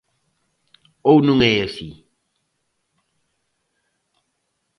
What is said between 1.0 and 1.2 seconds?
¿Ou